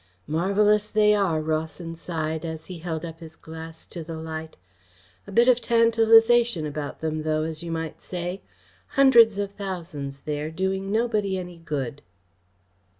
[0.25, 4.57] "Marvellous they are," Rawson sighed, as he held up his glass to the light.
[5.27, 8.41] "A bit of tantalisation about them, though, as you might say.
[8.97, 12.01] Hundreds of thousands there, doing nobody any good."